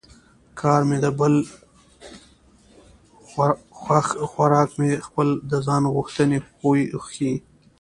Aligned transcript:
کار 0.59 0.81
مې 0.87 0.97
د 1.03 1.07
بل 1.19 1.33
خوښ 3.81 4.05
خوراک 4.31 4.69
مې 4.79 4.91
خپل 5.07 5.27
د 5.51 5.53
ځان 5.65 5.83
غوښتنې 5.95 6.37
خوی 6.57 6.81
ښيي 7.09 7.33